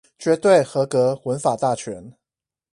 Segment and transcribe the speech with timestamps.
[0.17, 2.11] 絕對合格文法大全